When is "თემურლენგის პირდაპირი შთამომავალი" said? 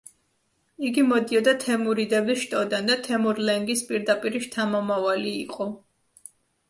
3.09-5.39